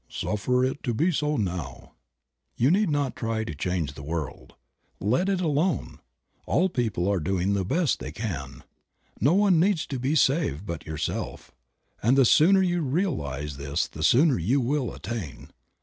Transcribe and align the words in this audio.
"Suffer 0.09 0.65
it 0.65 0.81
to 0.81 0.95
be 0.95 1.11
so 1.11 1.37
now." 1.37 1.91
You 2.55 2.71
need 2.71 2.89
not 2.89 3.15
try 3.15 3.43
to 3.43 3.53
change 3.53 3.93
the 3.93 4.01
world. 4.01 4.55
Let 4.99 5.29
it 5.29 5.41
alone; 5.41 5.99
all 6.47 6.69
people 6.69 7.07
are 7.07 7.19
doing 7.19 7.53
the 7.53 7.63
best 7.63 7.99
they 7.99 8.11
can. 8.11 8.63
No 9.19 9.35
one 9.35 9.59
needs 9.59 9.85
to 9.85 9.99
be 9.99 10.15
saved 10.15 10.65
but 10.65 10.87
yourself, 10.87 11.51
and 12.01 12.17
the 12.17 12.25
sooner 12.25 12.63
you 12.63 12.81
realize 12.81 13.57
this 13.57 13.85
the 13.85 14.01
sooner 14.01 14.39
you 14.39 14.59
will 14.59 14.91
attain. 14.91 15.51